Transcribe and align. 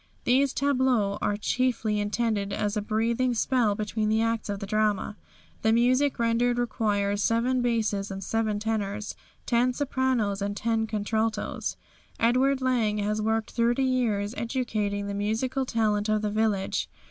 These 0.23 0.51
tableaux 0.53 1.19
are 1.21 1.37
chiefly 1.37 1.99
intended 1.99 2.51
as 2.51 2.75
a 2.75 2.81
breathing 2.81 3.35
spell 3.35 3.75
between 3.75 4.09
the 4.09 4.19
acts 4.19 4.49
of 4.49 4.57
the 4.57 4.65
drama. 4.65 5.15
The 5.61 5.71
music 5.71 6.17
rendered 6.17 6.57
requires 6.57 7.21
seven 7.21 7.61
basses 7.61 8.09
and 8.09 8.23
seven 8.23 8.57
tenors, 8.57 9.15
ten 9.45 9.73
sopranos 9.73 10.41
and 10.41 10.57
ten 10.57 10.87
contraltos. 10.87 11.75
Edward 12.19 12.61
Lang 12.63 12.97
has 12.97 13.21
worked 13.21 13.51
thirty 13.51 13.83
years 13.83 14.33
educating 14.37 15.05
the 15.05 15.13
musical 15.13 15.67
talent 15.67 16.09
of 16.09 16.23
the 16.23 16.31
village. 16.31 16.89